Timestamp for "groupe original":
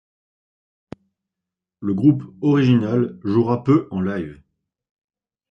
1.93-3.19